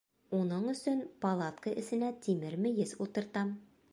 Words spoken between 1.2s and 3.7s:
палатка эсенә тимер мейес ултыртам.